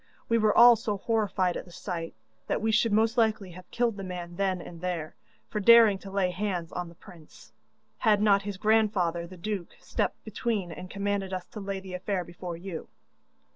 [0.29, 2.15] We were all so horrified at the sight,
[2.47, 5.13] that we should most likely have killed the man then and there,
[5.47, 7.53] for daring to lay hands on the prince,
[7.99, 12.23] had not his grandfather the duke stepped between and commanded us to lay the affair
[12.23, 12.87] before you.